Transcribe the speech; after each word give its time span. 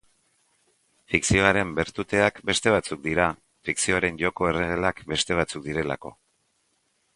Fikzioaren 1.13 1.73
bertuteak 1.79 2.39
beste 2.51 2.73
batzuk 2.77 3.05
dira, 3.05 3.27
fikzioaren 3.69 4.19
joko-erregelak 4.25 5.05
beste 5.15 5.41
batzuk 5.43 5.69
direlako. 5.71 6.17